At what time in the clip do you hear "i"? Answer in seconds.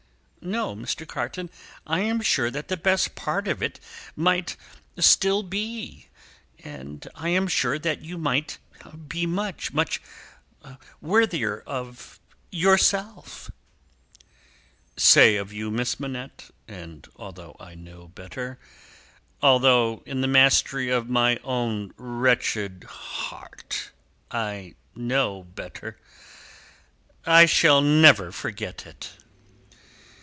1.85-1.99, 6.65-7.29, 17.59-17.75, 24.31-24.73, 27.27-27.45